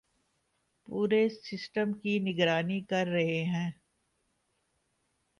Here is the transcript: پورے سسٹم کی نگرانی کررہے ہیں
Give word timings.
پورے 0.87 1.21
سسٹم 1.41 1.93
کی 1.93 2.17
نگرانی 2.19 2.79
کررہے 2.89 3.43
ہیں 3.45 3.69